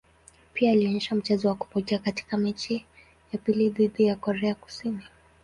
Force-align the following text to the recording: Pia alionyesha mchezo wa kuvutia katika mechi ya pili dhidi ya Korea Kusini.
Pia 0.53 0.71
alionyesha 0.71 1.15
mchezo 1.15 1.47
wa 1.47 1.55
kuvutia 1.55 1.99
katika 1.99 2.37
mechi 2.37 2.85
ya 3.33 3.39
pili 3.39 3.69
dhidi 3.69 4.03
ya 4.05 4.15
Korea 4.15 4.55
Kusini. 4.55 5.01